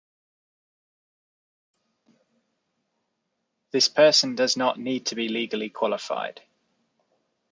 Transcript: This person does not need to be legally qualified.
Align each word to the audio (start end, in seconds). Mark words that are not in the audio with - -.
This 3.69 3.87
person 3.87 4.33
does 4.33 4.57
not 4.57 4.79
need 4.79 5.05
to 5.05 5.13
be 5.15 5.29
legally 5.29 5.69
qualified. 5.69 6.41